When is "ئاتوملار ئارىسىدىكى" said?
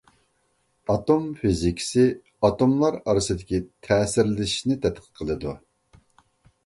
2.49-3.61